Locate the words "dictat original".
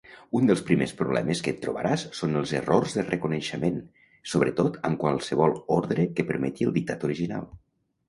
6.83-7.51